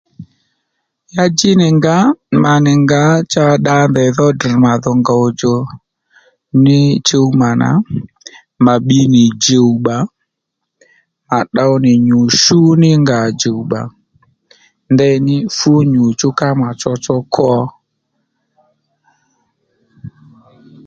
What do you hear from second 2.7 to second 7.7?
ngǎ cha dda ndèydho drr̀ madho ngòw djò ní chúma nà